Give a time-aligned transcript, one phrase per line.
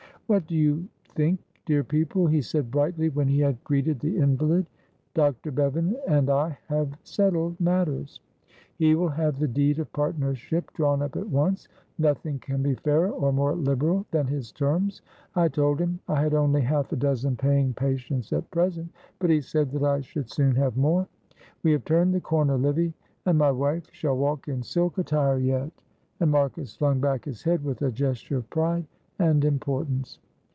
[0.27, 4.65] "What do you think, dear people," he said, brightly, when he had greeted the invalid.
[5.13, 5.51] "Dr.
[5.51, 8.21] Bevan and I have settled matters;
[8.77, 11.67] he will have the deed of partnership drawn up at once.
[11.97, 15.01] Nothing can be fairer or more liberal than his terms.
[15.35, 18.87] I told him I had only half a dozen paying patients at present,
[19.19, 21.09] but he said that I should soon have more.
[21.61, 22.93] We have turned the corner, Livy,
[23.25, 25.71] and my wife shall walk in silk attire yet,"
[26.21, 28.85] and Marcus flung back his head with a gesture of pride
[29.19, 30.17] and importance.